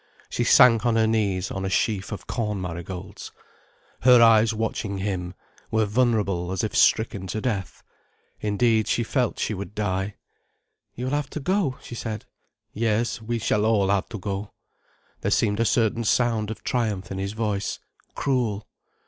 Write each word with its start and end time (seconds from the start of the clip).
She 0.31 0.43
sank 0.43 0.83
on 0.83 0.95
her 0.95 1.05
knees 1.05 1.51
on 1.51 1.63
a 1.63 1.69
sheaf 1.69 2.11
of 2.11 2.25
corn 2.25 2.59
marigolds. 2.59 3.31
Her 3.99 4.19
eyes, 4.19 4.51
watching 4.51 4.97
him, 4.97 5.35
were 5.69 5.85
vulnerable 5.85 6.51
as 6.51 6.63
if 6.63 6.75
stricken 6.75 7.27
to 7.27 7.39
death. 7.39 7.83
Indeed 8.39 8.87
she 8.87 9.03
felt 9.03 9.37
she 9.37 9.53
would 9.53 9.75
die. 9.75 10.15
"You 10.95 11.05
will 11.05 11.11
have 11.11 11.29
to 11.29 11.39
go?" 11.39 11.77
she 11.83 11.93
said. 11.93 12.25
"Yes, 12.73 13.21
we 13.21 13.37
shall 13.37 13.63
all 13.63 13.89
have 13.89 14.09
to 14.09 14.17
go." 14.17 14.53
There 15.21 15.29
seemed 15.29 15.59
a 15.59 15.65
certain 15.65 16.03
sound 16.03 16.49
of 16.49 16.63
triumph 16.63 17.11
in 17.11 17.19
his 17.19 17.33
voice. 17.33 17.77
Cruel! 18.15 18.65